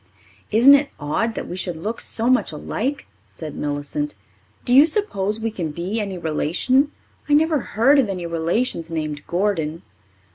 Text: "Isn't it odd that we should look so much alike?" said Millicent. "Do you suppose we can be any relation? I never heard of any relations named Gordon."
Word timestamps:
"Isn't 0.49 0.73
it 0.73 0.89
odd 0.99 1.35
that 1.35 1.47
we 1.47 1.55
should 1.55 1.75
look 1.77 2.01
so 2.01 2.25
much 2.27 2.51
alike?" 2.51 3.05
said 3.27 3.53
Millicent. 3.55 4.15
"Do 4.65 4.75
you 4.75 4.87
suppose 4.87 5.39
we 5.39 5.51
can 5.51 5.69
be 5.71 5.99
any 6.01 6.17
relation? 6.17 6.91
I 7.29 7.35
never 7.35 7.59
heard 7.59 7.99
of 7.99 8.09
any 8.09 8.25
relations 8.25 8.89
named 8.89 9.21
Gordon." 9.27 9.83